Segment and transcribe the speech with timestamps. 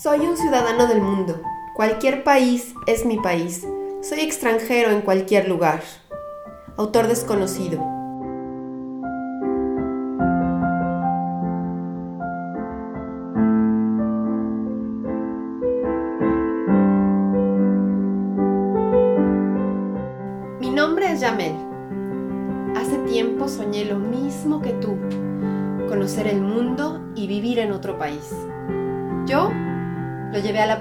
[0.00, 1.42] Soy un ciudadano del mundo.
[1.74, 3.66] Cualquier país es mi país.
[4.00, 5.82] Soy extranjero en cualquier lugar.
[6.76, 7.97] Autor desconocido.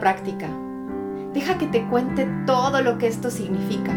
[0.07, 0.47] Práctica.
[1.33, 3.91] Deja que te cuente todo lo que esto significa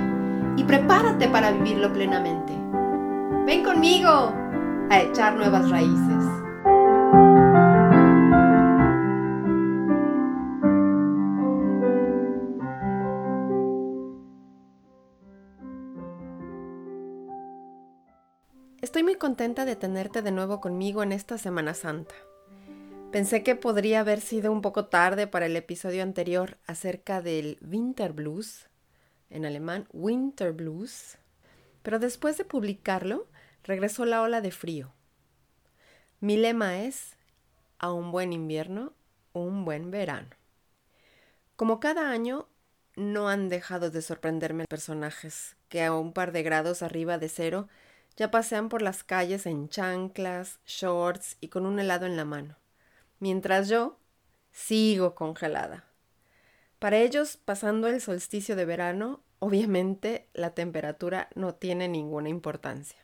[0.56, 2.52] y prepárate para vivirlo plenamente.
[3.46, 4.34] Ven conmigo
[4.90, 6.24] a echar nuevas raíces.
[18.80, 22.16] Estoy muy contenta de tenerte de nuevo conmigo en esta Semana Santa.
[23.12, 28.12] Pensé que podría haber sido un poco tarde para el episodio anterior acerca del Winter
[28.12, 28.68] Blues,
[29.30, 31.18] en alemán Winter Blues,
[31.82, 33.26] pero después de publicarlo
[33.64, 34.92] regresó la ola de frío.
[36.20, 37.16] Mi lema es,
[37.80, 38.92] a un buen invierno,
[39.32, 40.30] un buen verano.
[41.56, 42.46] Como cada año,
[42.94, 47.66] no han dejado de sorprenderme personajes que a un par de grados arriba de cero
[48.16, 52.60] ya pasean por las calles en chanclas, shorts y con un helado en la mano
[53.20, 53.98] mientras yo
[54.50, 55.84] sigo congelada.
[56.78, 62.98] Para ellos, pasando el solsticio de verano, obviamente la temperatura no tiene ninguna importancia.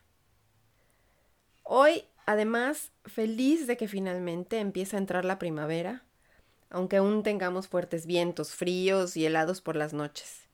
[1.63, 6.05] Hoy, además, feliz de que finalmente empiece a entrar la primavera,
[6.71, 10.49] aunque aún tengamos fuertes vientos fríos y helados por las noches,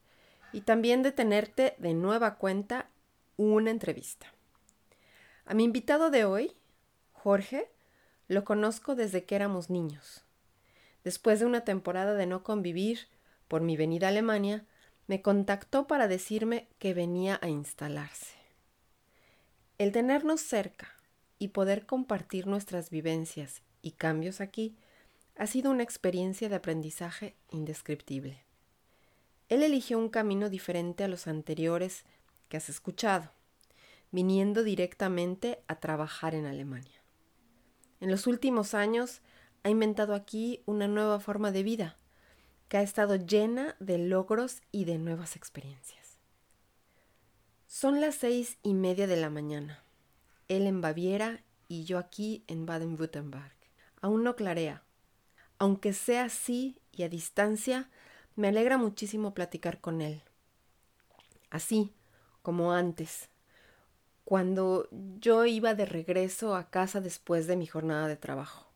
[0.53, 2.91] y también de tenerte de nueva cuenta
[3.37, 4.27] una entrevista.
[5.45, 6.57] A mi invitado de hoy,
[7.13, 7.71] Jorge,
[8.29, 10.25] lo conozco desde que éramos niños.
[11.05, 13.09] Después de una temporada de no convivir,
[13.49, 14.65] por mi venida a Alemania,
[15.07, 18.37] me contactó para decirme que venía a instalarse.
[19.79, 20.89] El tenernos cerca
[21.39, 24.77] y poder compartir nuestras vivencias y cambios aquí
[25.37, 28.45] ha sido una experiencia de aprendizaje indescriptible.
[29.49, 32.05] Él eligió un camino diferente a los anteriores
[32.49, 33.33] que has escuchado,
[34.13, 37.02] viniendo directamente a trabajar en Alemania.
[38.03, 39.21] En los últimos años
[39.63, 41.97] ha inventado aquí una nueva forma de vida
[42.69, 46.19] que ha estado llena de logros y de nuevas experiencias.
[47.69, 49.85] Son las seis y media de la mañana.
[50.49, 53.55] Él en Baviera y yo aquí en Baden-Württemberg.
[54.01, 54.83] Aún no clarea.
[55.61, 57.89] Aunque sea así y a distancia,
[58.35, 60.25] me alegra muchísimo platicar con él.
[61.51, 61.95] Así
[62.43, 63.29] como antes,
[64.25, 64.89] cuando
[65.21, 68.67] yo iba de regreso a casa después de mi jornada de trabajo.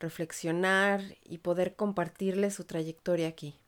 [0.00, 3.58] Reflexionar y poder compartirle su trayectoria aquí.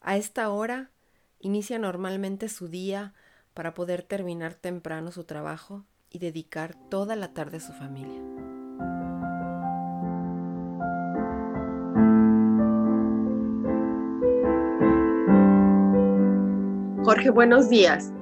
[0.00, 0.90] A esta hora
[1.40, 3.14] inicia normalmente su día
[3.54, 8.20] para poder terminar temprano su trabajo y dedicar toda la tarde a su familia.
[17.04, 18.12] Jorge, buenos días.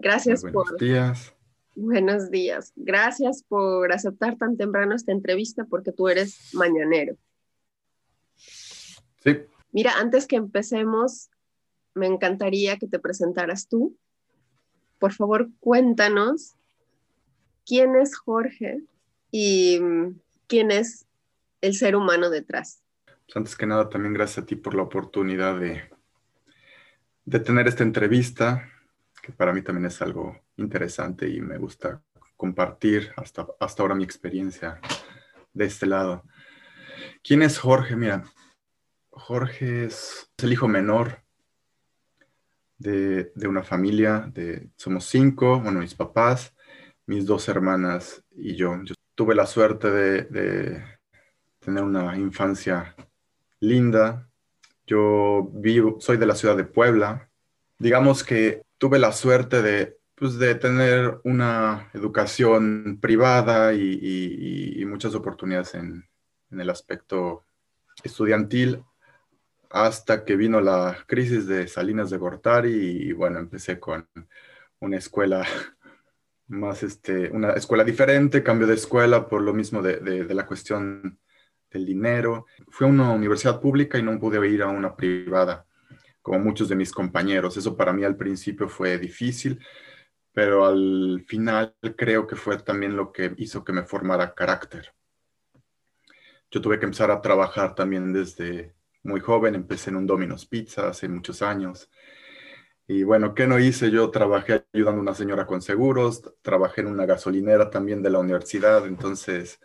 [0.00, 0.52] Gracias por...
[0.52, 1.34] Buenos días.
[1.74, 2.72] Buenos días.
[2.76, 7.16] Gracias por aceptar tan temprano esta entrevista porque tú eres mañanero.
[8.36, 9.38] Sí.
[9.72, 11.30] Mira, antes que empecemos,
[11.94, 13.96] me encantaría que te presentaras tú.
[14.98, 16.54] Por favor, cuéntanos
[17.66, 18.82] quién es Jorge
[19.30, 21.06] y mm, quién es
[21.60, 22.82] el ser humano detrás.
[23.04, 25.82] Pues antes que nada, también gracias a ti por la oportunidad de,
[27.24, 28.68] de tener esta entrevista
[29.36, 32.02] para mí también es algo interesante y me gusta
[32.36, 34.80] compartir hasta, hasta ahora mi experiencia
[35.52, 36.24] de este lado.
[37.22, 37.96] ¿Quién es Jorge?
[37.96, 38.24] Mira,
[39.10, 41.22] Jorge es, el hijo menor
[42.78, 46.54] de, una familia, de, somos cinco, bueno, mis papás,
[47.06, 48.80] mis dos hermanas y yo.
[48.84, 50.84] Yo tuve la suerte de, de
[51.58, 52.94] tener una infancia
[53.60, 54.28] linda.
[54.86, 57.28] Yo vivo, soy de la ciudad de Puebla.
[57.78, 65.74] Digamos que tuve la suerte de, pues, de tener una educación privada y, muchas oportunidades
[65.74, 66.08] en,
[66.50, 67.44] el aspecto
[68.02, 68.82] estudiantil
[69.70, 74.08] hasta que vino la crisis de Salinas de Gortari y, bueno, empecé con
[74.80, 75.44] una escuela
[76.48, 81.20] más, este, una escuela diferente, cambio de escuela por lo mismo de, de la cuestión
[81.70, 82.46] del dinero.
[82.68, 85.67] Fui a una universidad pública y no pude ir a una privada
[86.28, 87.56] como muchos de mis compañeros.
[87.56, 89.58] Eso para mí al principio fue difícil,
[90.32, 94.94] pero al final creo que fue también lo que hizo que me formara carácter.
[96.50, 100.88] yo tuve que empezar a trabajar también desde muy joven, empecé en un Domino's Pizza
[100.88, 101.90] hace muchos años.
[102.86, 103.90] Y bueno, ¿qué no hice?
[103.90, 108.18] Yo trabajé ayudando a una señora con seguros, trabajé en una gasolinera también de la
[108.18, 109.60] universidad, entonces,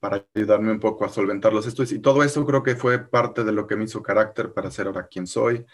[0.00, 1.92] para ayudarme un poco a solventar los estudios.
[1.92, 4.86] Y todo eso creo que fue parte de lo que me hizo carácter para ser
[4.86, 5.66] ahora quien soy.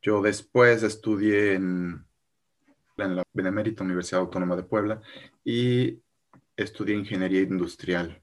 [0.00, 2.06] Yo después estudié en,
[2.96, 5.02] en la Benemérita Universidad Autónoma de Puebla
[5.44, 6.00] y
[6.56, 8.22] estudié ingeniería industrial.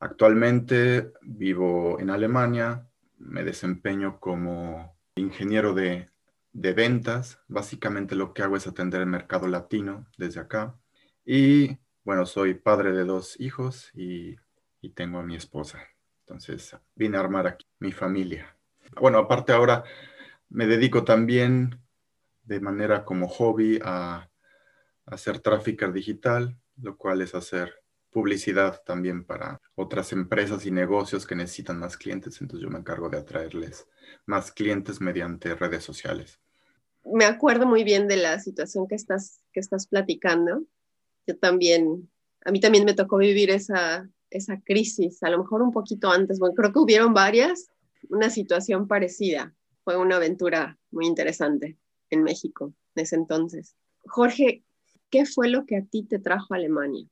[0.00, 2.86] Actualmente vivo en Alemania,
[3.18, 6.10] me desempeño como ingeniero de,
[6.52, 7.40] ventas.
[7.48, 10.76] Básicamente lo que hago es atender el mercado latino desde acá.
[11.24, 14.34] Y bueno, soy padre de dos hijos y,
[14.80, 15.78] y tengo a mi esposa.
[16.20, 18.56] Entonces vine a armar aquí mi familia.
[18.98, 19.84] Bueno, aparte ahora
[20.48, 21.78] me dedico también
[22.44, 24.30] de manera como hobby a,
[25.04, 27.74] hacer tráfico digital, lo cual es hacer
[28.08, 32.40] publicidad también para otras empresas y negocios que necesitan más clientes.
[32.40, 33.86] Entonces yo me encargo de atraerles
[34.24, 36.40] más clientes mediante redes sociales.
[37.04, 40.62] Me acuerdo muy bien de la situación que estás, que estás platicando.
[41.28, 42.10] Yo también,
[42.44, 46.38] a mí también me tocó vivir esa, esa crisis, a lo mejor un poquito antes.
[46.38, 47.68] Bueno, creo que hubieron varias,
[48.08, 49.54] una situación parecida.
[49.84, 51.76] Fue una aventura muy interesante
[52.10, 53.76] en México en ese entonces.
[54.06, 54.64] Jorge,
[55.10, 57.06] ¿qué fue lo que a ti te trajo a Alemania?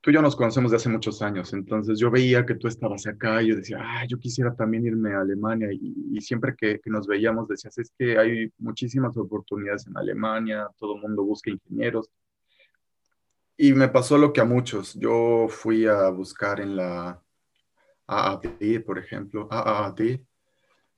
[0.00, 3.06] Tú y yo nos conocemos de hace muchos años, entonces yo veía que tú estabas
[3.08, 7.08] acá y yo decía, ah, yo quisiera también irme a Alemania y, siempre que, nos
[7.08, 12.08] veíamos decías, es que hay muchísimas oportunidades en Alemania, todo el mundo busca ingenieros.
[13.58, 17.22] Y me pasó lo que a muchos, yo fui a buscar en la
[18.06, 20.20] AAD, por ejemplo, AAD,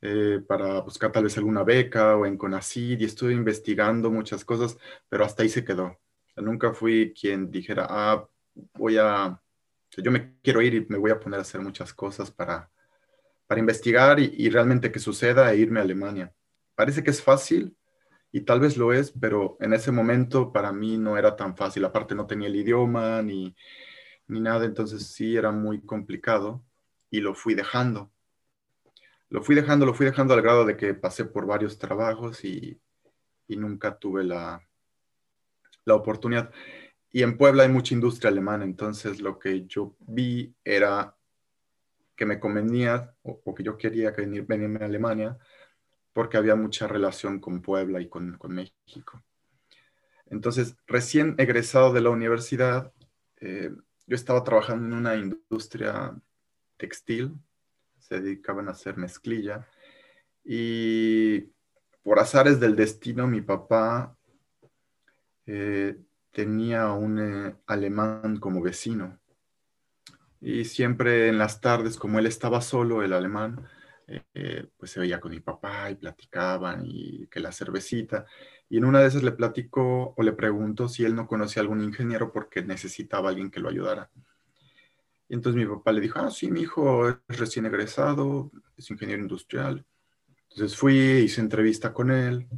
[0.00, 4.76] eh, para buscar tal vez alguna beca o en CONACYT y estuve investigando muchas cosas,
[5.08, 5.98] pero hasta ahí se quedó.
[6.36, 8.28] nunca fui quien dijera, ah,
[8.74, 9.40] voy a,
[9.96, 12.70] yo me quiero ir y me voy a poner a hacer muchas cosas para,
[13.46, 16.32] para investigar y, y realmente que suceda e irme a Alemania.
[16.74, 17.76] Parece que es fácil
[18.32, 21.84] y tal vez lo es, pero en ese momento para mí no era tan fácil.
[21.84, 23.56] Aparte no tenía el idioma ni,
[24.26, 26.62] ni nada, entonces sí era muy complicado
[27.10, 28.10] y lo fui dejando
[29.30, 32.80] lo fui dejando, lo fui dejando al grado de que pasé por varios trabajos y,
[33.48, 34.62] nunca tuve la,
[35.86, 36.52] la oportunidad.
[37.10, 41.16] Y en Puebla hay mucha industria alemana, entonces lo que yo vi era
[42.14, 45.38] que me convenía o, que yo quería venir, venirme a Alemania
[46.18, 49.22] porque había mucha relación con Puebla y con, México.
[50.26, 52.92] Entonces, recién egresado de la universidad,
[53.36, 53.70] eh,
[54.04, 56.12] yo estaba trabajando en una industria
[56.76, 57.38] textil
[58.00, 59.64] se dedicaban a hacer mezclilla.
[60.42, 61.52] Y
[62.02, 64.18] por azares del destino, mi papá
[65.46, 66.00] eh,
[66.32, 69.20] tenía un eh, alemán como vecino.
[70.40, 73.68] Y siempre en las tardes, como él estaba solo, el alemán,
[74.08, 78.24] eh, pues se veía con mi papá y platicaban y que la cervecita.
[78.68, 81.82] Y en una de esas le platicó o le preguntó si él no conocía algún
[81.82, 84.10] ingeniero porque necesitaba alguien que lo ayudara.
[85.28, 89.20] Y entonces mi papá le dijo, ah, sí, mi hijo es recién egresado, es ingeniero
[89.22, 89.84] industrial.
[90.50, 92.48] Entonces fui, hice entrevista con él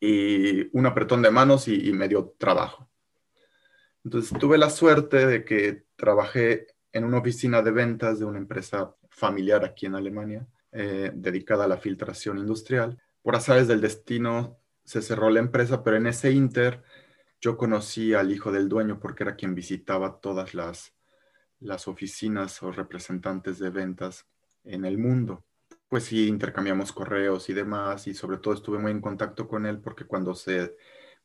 [0.00, 2.90] y un apretón de manos y, me dio trabajo.
[4.04, 8.94] Entonces tuve la suerte de que trabajé en una oficina de ventas de una empresa
[9.14, 12.98] familiar aquí en Alemania, eh, dedicada a la filtración industrial.
[13.22, 16.82] Por azares del destino se cerró la empresa, pero en ese inter
[17.40, 20.94] yo conocí al hijo del dueño porque era quien visitaba todas las
[21.64, 24.26] las oficinas o representantes de ventas
[24.64, 25.44] en el mundo.
[25.88, 29.80] Pues sí, intercambiamos correos y demás, y sobre todo estuve muy en contacto con él
[29.80, 30.76] porque cuando se,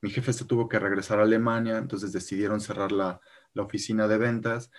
[0.02, 3.20] mi jefe se tuvo que regresar a Alemania, entonces decidieron cerrar la,
[3.54, 4.72] la oficina de ventas,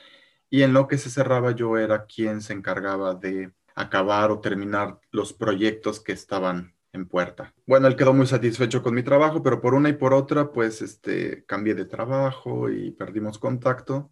[0.50, 5.00] y en lo que se cerraba yo era quien se encargaba de acabar o terminar
[5.10, 7.54] los proyectos que estaban en puerta.
[7.66, 10.82] Bueno, él quedó muy satisfecho con mi trabajo, pero por una y por otra, pues
[10.82, 14.10] este, cambié de trabajo y perdimos contacto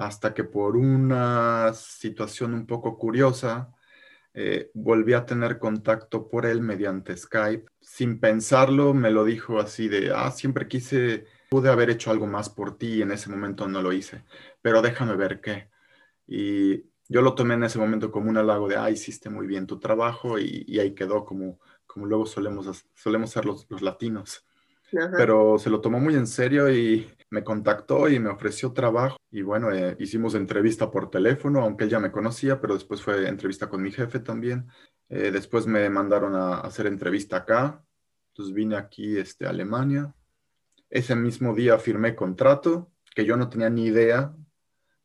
[0.00, 3.74] hasta que por una situación un poco curiosa,
[4.32, 7.66] eh, volví a tener contacto por él mediante Skype.
[7.80, 12.48] Sin pensarlo, me lo dijo así de, ah, siempre quise, pude haber hecho algo más
[12.48, 14.24] por ti y en ese momento no lo hice,
[14.62, 15.68] pero déjame ver qué.
[16.26, 19.66] Y yo lo tomé en ese momento como un halago de, ah, hiciste muy bien
[19.66, 24.46] tu trabajo y, ahí quedó como, como luego solemos, solemos ser los, los latinos.
[25.16, 29.42] Pero se lo tomó muy en serio y me contactó y me ofreció trabajo y
[29.42, 33.68] bueno, eh, hicimos entrevista por teléfono, aunque él ya me conocía, pero después fue entrevista
[33.68, 34.68] con mi jefe también.
[35.08, 37.84] Eh, después me mandaron a hacer entrevista acá,
[38.28, 40.14] entonces vine aquí este, a Alemania.
[40.90, 44.34] Ese mismo día firmé contrato, que yo no tenía ni idea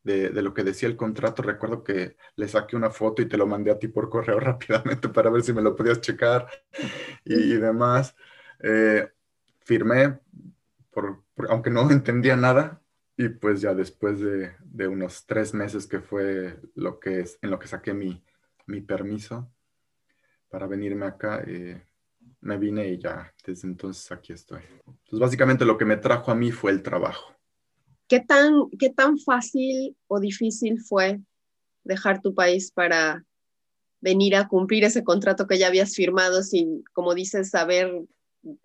[0.03, 1.41] de, lo que decía el contrato.
[1.41, 5.09] Recuerdo que le saqué una foto y te lo mandé a ti por correo rápidamente
[5.09, 6.47] para ver si me lo podías checar
[7.23, 8.15] y, demás.
[8.59, 9.09] Eh,
[9.59, 10.19] firmé,
[10.91, 12.81] por, aunque no entendía nada,
[13.17, 14.55] y pues ya después de,
[14.87, 18.23] unos tres meses que fue lo que es, en lo que saqué mi,
[18.67, 19.49] mi permiso
[20.49, 21.85] para venirme acá, eh,
[22.45, 24.61] me vine y ya desde entonces aquí estoy.
[24.85, 27.35] Entonces básicamente lo que me trajo a mí fue el trabajo.
[28.07, 31.21] ¿Qué tan, qué tan fácil o difícil fue
[31.83, 33.25] dejar tu país para
[33.99, 37.91] venir a cumplir ese contrato que ya habías firmado sin, como dices, saber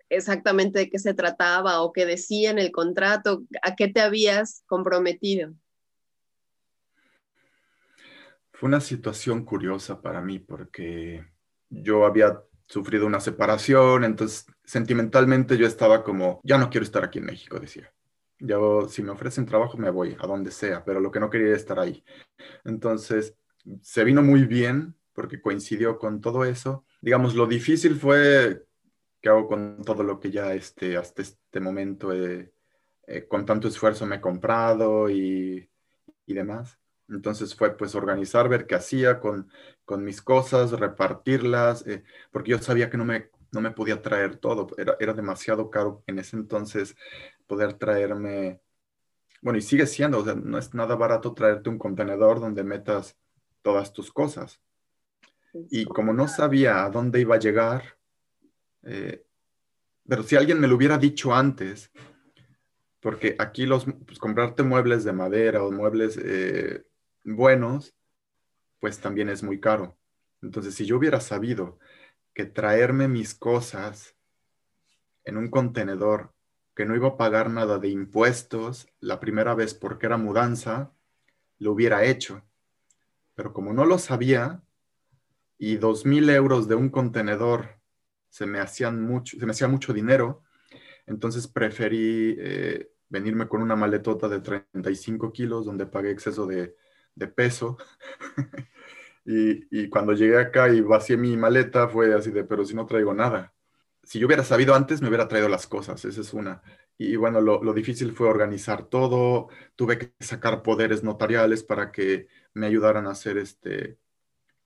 [0.09, 4.61] exactamente de qué se trataba o qué decía en el contrato, a qué te habías
[4.67, 5.55] comprometido?
[8.53, 11.25] Fue una situación curiosa para mí porque
[11.67, 17.19] yo había sufrido una separación, entonces sentimentalmente yo estaba como, ya no quiero estar aquí
[17.19, 17.93] en México, decía.
[18.39, 21.47] Yo, si me ofrecen trabajo, me voy a donde sea, pero lo que no quería
[21.49, 22.03] era estar ahí.
[22.63, 23.35] Entonces,
[23.81, 26.85] se vino muy bien porque coincidió con todo eso.
[27.01, 28.65] Digamos, lo difícil fue
[29.19, 32.51] qué hago con todo lo que ya este, hasta este momento eh,
[33.27, 35.69] con tanto esfuerzo me he comprado y,
[36.25, 36.79] y, demás.
[37.11, 39.49] Entonces fue pues organizar, ver qué hacía con,
[39.85, 44.37] con mis cosas, repartirlas, eh, porque yo sabía que no me, no me podía traer
[44.37, 46.95] todo, era, era demasiado caro en ese entonces
[47.47, 48.61] poder traerme,
[49.41, 53.17] bueno, y sigue siendo, o sea, no es nada barato traerte un contenedor donde metas
[53.61, 54.61] todas tus cosas.
[55.69, 57.97] Y como no sabía a dónde iba a llegar,
[58.83, 59.25] eh,
[60.07, 61.91] pero si alguien me lo hubiera dicho antes,
[63.01, 66.85] porque aquí los, pues, comprarte muebles de madera o muebles eh,
[67.23, 67.95] buenos,
[68.79, 69.97] pues también es muy caro.
[70.41, 71.79] Entonces, si yo hubiera sabido
[72.33, 74.15] que traerme mis cosas
[75.23, 76.33] en un contenedor,
[76.75, 80.93] que no iba a pagar nada de impuestos la primera vez porque era mudanza,
[81.59, 82.43] lo hubiera hecho.
[83.35, 84.63] Pero como no lo sabía,
[85.57, 87.79] y dos mil euros de un contenedor
[88.29, 90.43] se me, hacían mucho, se me hacía mucho dinero,
[91.05, 96.75] entonces preferí eh, venirme con una maletota de 35 kilos donde pagué exceso de,
[97.27, 97.77] peso.
[99.25, 103.13] y, cuando llegué acá y vacié mi maleta fue así de, pero si no traigo
[103.13, 103.53] nada.
[104.03, 106.61] Si yo hubiera sabido antes, me hubiera traído las cosas, esa es una.
[106.97, 112.27] Y bueno, lo, lo difícil fue organizar todo, tuve que sacar poderes notariales para que
[112.53, 113.97] me ayudaran a hacer este,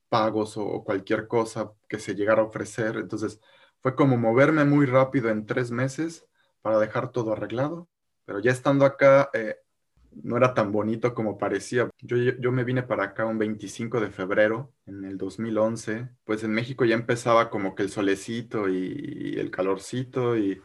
[0.10, 2.98] pagos o, cualquier cosa que se llegara a ofrecer.
[2.98, 3.40] Entonces,
[3.82, 6.26] fue como moverme muy rápido en tres meses
[6.62, 7.90] para dejar todo arreglado.
[8.26, 9.58] Pero ya estando acá, eh,
[10.24, 11.90] no era tan bonito como parecía.
[12.02, 16.10] Yo, yo, me vine para acá un 25 de febrero en el 2011.
[16.24, 20.62] Pues en México ya empezaba como que el solecito y, el calorcito y,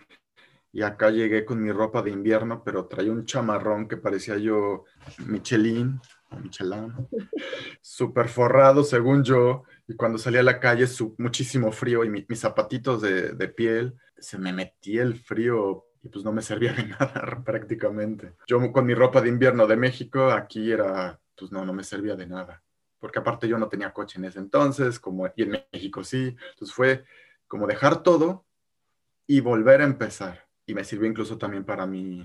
[0.72, 4.84] y, acá llegué con mi ropa de invierno, pero traía un chamarrón que parecía yo
[5.26, 6.00] Michelin
[6.38, 6.92] Michelin,
[7.80, 12.38] súper forrado según yo, y cuando salí a la calle, su, muchísimo frío y mis
[12.38, 16.84] zapatitos de, de, piel, se me metía el frío y pues no me servía de
[16.88, 18.34] nada prácticamente.
[18.46, 22.16] Yo con mi ropa de invierno de México, aquí era, pues no, no me servía
[22.16, 22.62] de nada,
[22.98, 26.74] porque aparte yo no tenía coche en ese entonces, como y en México sí, entonces
[26.74, 27.04] fue
[27.46, 28.44] como dejar todo
[29.26, 32.24] y volver a empezar y me sirvió incluso también para mi,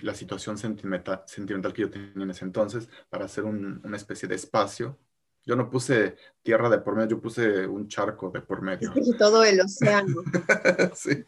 [0.00, 4.34] la situación sentimental, sentimental que yo tenía en ese entonces, para hacer una especie de
[4.34, 4.98] espacio.
[5.44, 8.92] Yo no puse tierra de por medio, yo puse un charco de por medio.
[9.18, 10.22] todo el océano.
[10.94, 11.24] sí.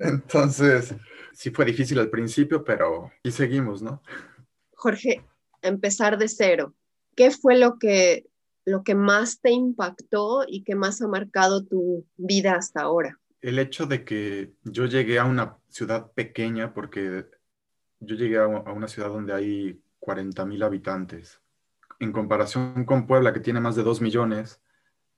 [0.00, 0.94] Entonces,
[1.32, 4.02] sí fue difícil al principio, pero y seguimos, ¿no?
[4.74, 5.24] Jorge,
[5.62, 6.74] empezar de cero.
[7.16, 8.26] ¿Qué fue lo que,
[8.64, 13.18] lo que más te impactó y que más ha marcado tu vida hasta ahora?
[13.40, 17.26] el hecho de que yo llegué a una ciudad pequeña, porque
[18.00, 21.40] yo llegué a una ciudad donde hay 40 mil habitantes,
[22.00, 24.60] en comparación con Puebla, que tiene más de 2 millones,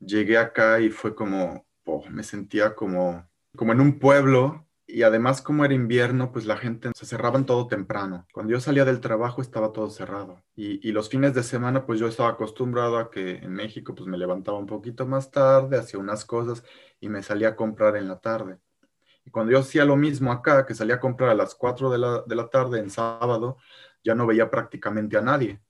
[0.00, 5.42] llegué acá y fue como, oh, me sentía como, como en un pueblo y además
[5.42, 8.26] como era invierno, pues la gente se cerraban todo temprano.
[8.32, 10.42] Cuando yo salía del trabajo estaba todo cerrado.
[10.56, 14.08] Y, y, los fines de semana, pues yo estaba acostumbrado a que en México, pues
[14.08, 16.64] me levantaba un poquito más tarde, hacía unas cosas
[17.00, 18.58] y me salía a comprar en la tarde.
[19.24, 21.98] Y cuando yo hacía lo mismo acá, que salía a comprar a las 4 de
[21.98, 23.58] la, de la tarde en sábado,
[24.04, 25.60] ya no veía prácticamente a nadie.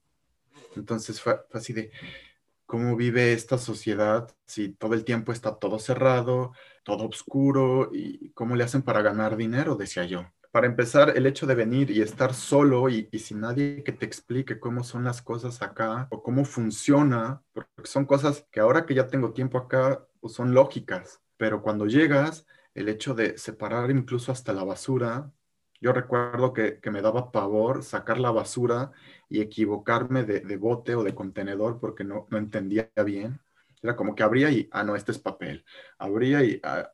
[0.76, 1.90] Entonces fue, fue así de,
[2.66, 6.52] ¿cómo vive esta sociedad si todo el tiempo está todo cerrado,
[6.90, 10.26] todo oscuro y cómo le hacen para ganar dinero, decía yo.
[10.50, 14.58] Para empezar, el hecho de venir y estar solo y, sin nadie que te explique
[14.58, 19.06] cómo son las cosas acá o cómo funciona, porque son cosas que ahora que ya
[19.06, 24.52] tengo tiempo acá pues son lógicas, pero cuando llegas, el hecho de separar incluso hasta
[24.52, 25.30] la basura,
[25.82, 28.90] Yo recuerdo que, me daba pavor sacar la basura
[29.30, 33.40] y equivocarme de, bote o de contenedor porque no, no, entendía bien.
[33.82, 35.64] Era como que abría y, ah, no, este es papel.
[35.98, 36.90] Abría y, ah,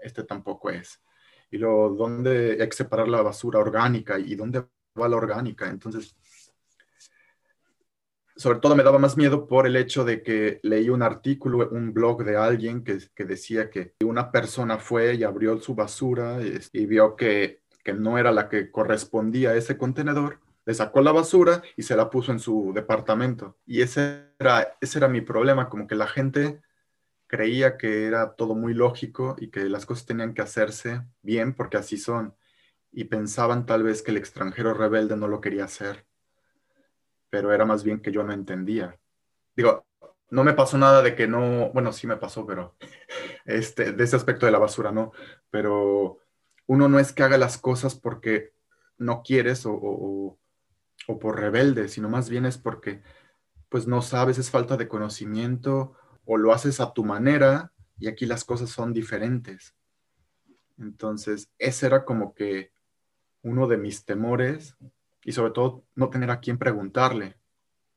[0.00, 1.02] este tampoco es.
[1.50, 4.64] Y luego, ¿dónde hay que separar la basura orgánica y dónde
[5.00, 5.68] va la orgánica?
[5.68, 6.16] Entonces,
[8.36, 11.94] sobre todo me daba más miedo por el hecho de que leí un artículo, un
[11.94, 16.38] blog de alguien que, que decía que una persona fue y abrió su basura
[16.72, 21.12] y vio que que no era la que correspondía a ese contenedor, le sacó la
[21.12, 23.56] basura y se la puso en su departamento.
[23.64, 26.60] Y ese era, ese era mi problema, como que la gente
[27.28, 31.76] creía que era todo muy lógico y que las cosas tenían que hacerse bien porque
[31.76, 32.34] así son.
[32.92, 36.04] Y pensaban tal vez que el extranjero rebelde no lo quería hacer,
[37.30, 38.98] pero era más bien que yo no entendía.
[39.54, 39.86] Digo,
[40.30, 42.74] no me pasó nada de que no, bueno, sí me pasó, pero
[43.44, 45.12] este, de ese aspecto de la basura, no,
[45.50, 46.18] pero
[46.66, 48.52] uno no es que haga las cosas porque
[48.98, 50.38] no quieres o,
[51.06, 53.02] por rebelde, sino más bien es porque
[53.68, 55.94] pues no sabes, es falta de conocimiento
[56.24, 59.74] o lo haces a tu manera y aquí las cosas son diferentes.
[60.78, 62.72] Entonces, ese era como que
[63.42, 64.76] uno de mis temores
[65.24, 67.36] y sobre todo no tener a quién preguntarle.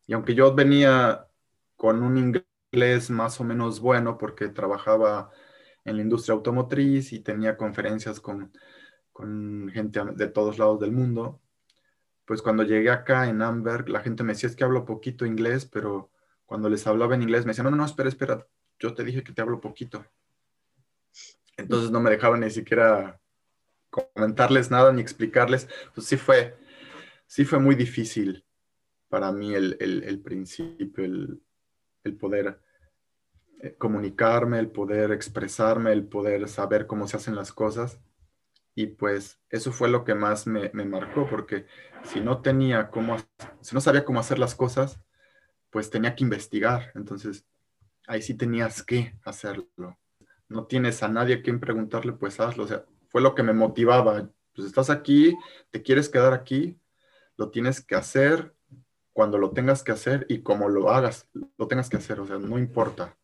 [0.07, 1.27] Y aunque yo venía
[1.75, 5.29] con un inglés más o menos bueno porque trabajaba
[5.85, 8.51] en la industria automotriz y tenía conferencias con,
[9.11, 11.41] con gente de todos lados del mundo.
[12.29, 15.65] Pues cuando llegué acá en Amberg, la gente me decía, es que hablo poquito inglés,
[15.65, 16.11] pero
[16.45, 18.45] cuando les hablaba en inglés me decían, no, no, no, espera, espera,
[18.77, 20.05] yo te dije que te hablo poquito.
[21.57, 23.19] Entonces no me dejaban ni siquiera
[23.89, 25.67] comentarles nada ni explicarles.
[25.95, 26.55] Pues sí fue,
[27.25, 28.45] sí fue muy difícil
[29.07, 31.41] para mí el, el, el principio, el,
[32.03, 32.61] el poder
[33.63, 37.99] eh, comunicarme, el poder expresarme, el poder saber cómo se hacen las cosas.
[38.79, 41.65] Y pues eso fue lo que más me, marcó, porque
[42.03, 43.17] si no tenía cómo,
[43.61, 44.99] si no sabía cómo hacer las cosas,
[45.69, 46.91] pues tenía que investigar.
[46.95, 47.45] Entonces,
[48.07, 49.69] ahí sí tenías que hacerlo.
[50.47, 52.63] No tienes a nadie a quien preguntarle, pues hazlo.
[52.63, 54.29] O sea, fue lo que me motivaba.
[54.55, 55.37] Pues estás aquí,
[55.71, 56.79] te quieres quedar aquí,
[57.37, 58.55] lo tienes que hacer
[59.13, 62.19] cuando lo tengas que hacer y como lo hagas, lo tengas que hacer.
[62.19, 63.15] O sea, no importa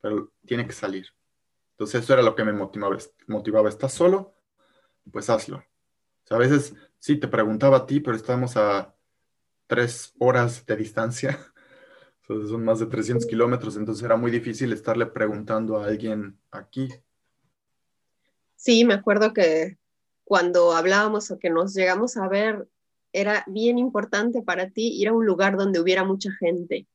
[0.00, 1.06] pero tiene que salir.
[1.72, 2.96] Entonces eso era lo que me motivaba.
[3.26, 3.68] motivaba.
[3.68, 4.34] ¿Estás solo?
[5.10, 5.64] Pues hazlo.
[6.30, 8.94] a veces sí te preguntaba a ti, pero estamos a
[9.66, 11.38] tres horas de distancia.
[12.26, 16.88] son más de 300 kilómetros, entonces era muy difícil estarle preguntando a alguien aquí.
[18.56, 19.78] Sí, me acuerdo que
[20.24, 22.68] cuando hablábamos o que nos llegamos a ver,
[23.12, 26.86] era bien importante para ti ir a un lugar donde hubiera mucha gente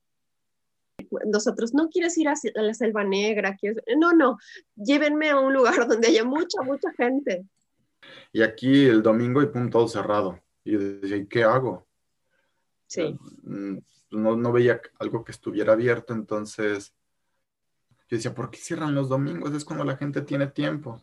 [1.25, 3.57] nosotros, no quieres ir a la selva negra,
[3.97, 4.37] no, no,
[4.75, 7.45] llévenme a un lugar donde haya mucha, mucha gente.
[8.31, 10.39] Y aquí el domingo y pum, todo cerrado.
[10.63, 11.87] Y yo decía, qué hago?
[12.87, 13.17] Sí.
[13.43, 13.77] Mm,
[14.11, 16.93] no, no veía algo que estuviera abierto, entonces
[18.07, 19.53] yo decía, ¿por qué cierran los domingos?
[19.53, 21.01] Es cuando la gente tiene tiempo.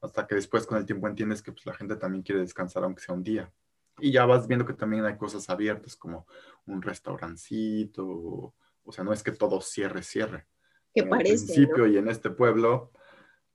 [0.00, 3.02] Hasta que después con el tiempo entiendes que pues, la gente también quiere descansar aunque
[3.02, 3.52] sea un día.
[3.98, 6.26] Y ya vas viendo que también hay cosas abiertas como
[6.66, 8.06] un restaurancito,
[8.84, 10.46] o sea, no es que todo cierre, cierre.
[10.94, 11.34] Que parece.
[11.34, 12.92] En principio y en este pueblo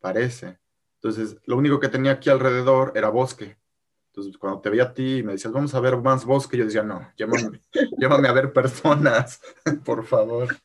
[0.02, 0.60] parece.
[1.04, 3.58] Entonces, lo único que tenía aquí alrededor era bosque.
[4.08, 6.64] Entonces, cuando te veía a ti y me decías, vamos a ver más bosque, yo
[6.64, 7.60] decía, no, llévame,
[7.98, 9.42] llévame a ver personas,
[9.84, 10.56] por favor.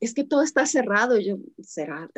[0.00, 1.18] Es que todo está cerrado.
[1.18, 2.08] Yo, será,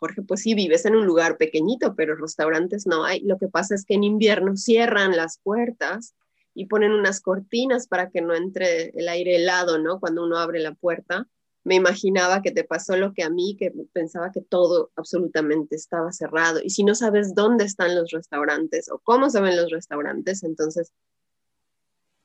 [0.00, 3.20] Jorge, pues sí, vives en un lugar pequeñito, pero restaurantes no hay.
[3.20, 6.16] Lo que pasa es que en invierno cierran las puertas
[6.54, 10.00] y ponen unas cortinas para que no entre el aire helado, ¿no?
[10.00, 11.28] Cuando uno abre la puerta.
[11.64, 16.12] Me imaginaba que te pasó lo que a mí, que pensaba que todo absolutamente estaba
[16.12, 16.60] cerrado.
[16.62, 20.92] Y si no sabes dónde están los restaurantes o cómo se ven los restaurantes, entonces,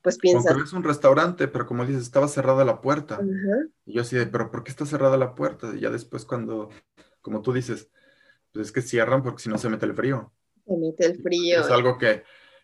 [0.02, 0.58] pues piensas...
[0.58, 3.20] es un restaurante, pero como dices, estaba cerrada la puerta.
[3.86, 5.72] Y yo así de, pero ¿por qué está cerrada la puerta?
[5.76, 6.70] Y ya después cuando,
[7.22, 7.90] como tú dices,
[8.52, 10.34] pues es que cierran porque si no se mete el frío.
[10.66, 11.62] Se mete el frío.
[11.62, 12.24] Es algo que,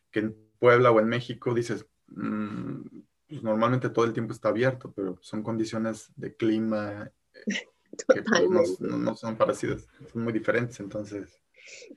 [0.10, 3.03] que Puebla o en México, dices, mm,
[3.34, 7.68] pues normalmente todo el tiempo está abierto, pero son condiciones de clima eh,
[8.14, 11.42] que pues, no, son parecidas, son muy diferentes, entonces.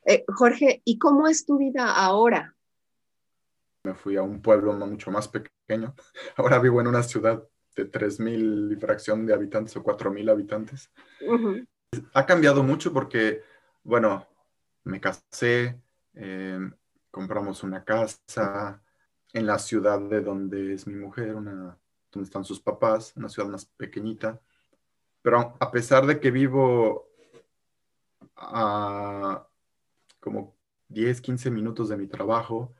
[0.06, 2.56] Eh, Jorge, ¿y cómo es tu vida ahora?
[3.84, 5.94] Me fui a un pueblo mucho más pequeño.
[6.36, 7.46] Ahora vivo en una ciudad
[7.76, 10.90] de 3.000 y fracción de habitantes o 4.000 habitantes.
[12.14, 13.42] Ha cambiado mucho porque,
[13.84, 14.26] bueno,
[14.84, 15.80] me casé,
[16.14, 16.58] eh,
[17.10, 18.82] compramos una casa
[19.36, 21.78] en la ciudad de donde es mi mujer, una,
[22.10, 24.40] donde están sus papás, una ciudad más pequeñita.
[25.20, 27.10] Pero a pesar de que vivo
[28.34, 29.46] a
[30.20, 30.56] como
[30.88, 32.74] 10, 15 minutos de mi trabajo,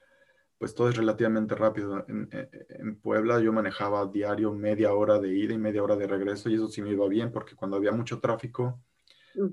[0.57, 2.07] pues todo es relativamente rápido.
[2.09, 6.55] En, Puebla yo manejaba diario media hora de ida y media hora de regreso y
[6.55, 8.81] eso sí me iba bien porque cuando había mucho tráfico,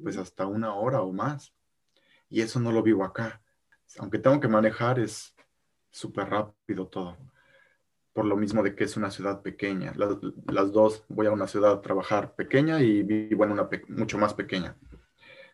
[0.01, 1.53] pues hasta una hora o más.
[2.29, 3.41] Y eso no lo vivo acá.
[3.99, 5.32] Aunque tengo que manejar, es
[5.93, 7.17] súper rápido todo.
[8.11, 9.93] Por lo mismo de que es una ciudad pequeña.
[9.95, 14.33] Las, dos, voy a una ciudad a trabajar pequeña y vivo en una mucho más
[14.33, 14.75] pequeña.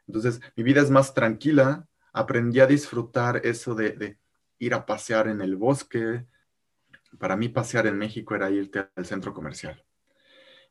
[0.08, 1.88] Entonces, mi vida es más tranquila.
[2.12, 4.18] Aprendí a disfrutar eso de
[4.58, 6.26] ir a pasear en el bosque.
[7.18, 9.84] Para mí pasear en México era irte al centro comercial.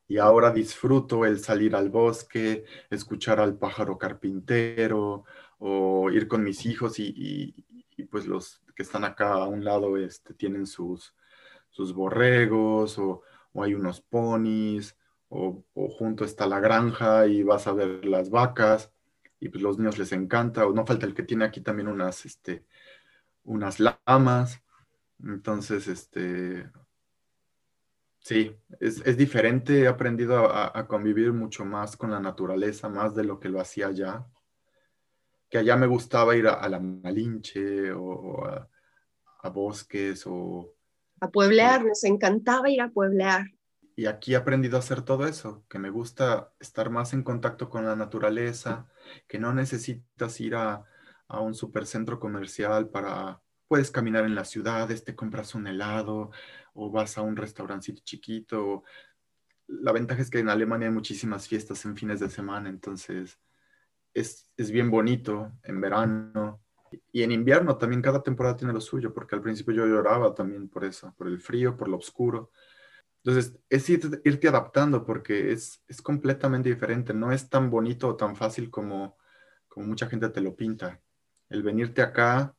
[0.09, 5.23] Y ahora disfruto el salir al bosque, escuchar al pájaro carpintero
[5.59, 7.53] o ir con mis hijos y,
[8.09, 11.13] pues los que están acá a un lado este, tienen sus,
[11.69, 13.23] sus borregos o,
[13.55, 14.95] hay unos ponis
[15.27, 18.89] o, o, junto está la granja y vas a ver las vacas
[19.41, 22.25] y pues los niños les encanta o no falta el que tiene aquí también unas,
[22.25, 22.63] este,
[23.43, 24.63] unas lamas.
[25.21, 26.71] Entonces, este,
[28.19, 29.81] sí, es, diferente.
[29.81, 33.87] He aprendido a, convivir mucho más con la naturaleza, más de lo que lo hacía
[33.87, 34.25] allá.
[35.49, 40.75] Que allá me gustaba ir a, la Malinche o, a, bosques o...
[41.21, 43.45] A pueblear, nos encantaba ir a pueblear.
[43.95, 47.69] Y aquí he aprendido a hacer todo eso, que me gusta estar más en contacto
[47.69, 48.87] con la naturaleza,
[49.27, 50.85] que no necesitas ir a,
[51.27, 56.31] a un supercentro comercial para, puedes caminar en las ciudades, te compras un helado
[56.73, 58.83] o vas a un restaurancito chiquito.
[59.67, 63.37] La ventaja es que en Alemania hay muchísimas fiestas en fines de semana, entonces
[64.13, 66.61] es, es bien bonito en verano.
[67.11, 70.69] Y en invierno también cada temporada tiene lo suyo, porque al principio yo lloraba también
[70.69, 72.51] por eso, por el frío, por lo oscuro.
[73.23, 77.13] Entonces, es irte, adaptando porque es, es, completamente diferente.
[77.13, 79.17] No es tan bonito o tan fácil como,
[79.67, 80.99] como mucha gente te lo pinta
[81.49, 82.55] el venirte acá,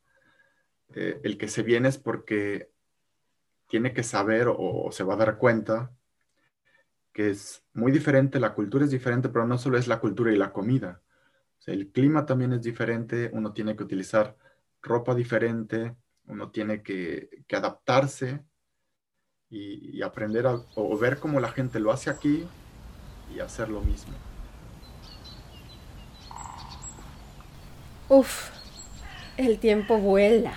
[0.95, 2.71] eh, el que se viene es porque
[3.69, 5.93] tiene que saber o, se va a dar cuenta
[7.13, 10.37] que es muy diferente, la cultura es diferente, pero no solo es la cultura y
[10.37, 11.03] la comida.
[11.66, 14.37] El clima también es diferente, uno tiene que utilizar
[14.83, 15.94] ropa diferente,
[16.27, 18.44] uno tiene que, adaptarse
[19.49, 22.46] y, aprender a, o ver cómo la gente lo hace aquí
[23.35, 24.14] y hacer lo mismo.
[28.09, 28.51] Uf,
[29.37, 30.55] el tiempo vuela.